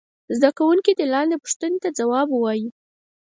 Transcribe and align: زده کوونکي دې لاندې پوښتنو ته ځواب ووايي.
زده 0.37 0.49
کوونکي 0.57 0.91
دې 0.97 1.05
لاندې 1.13 1.41
پوښتنو 1.43 1.77
ته 1.83 1.89
ځواب 1.99 2.27
ووايي. 2.31 2.67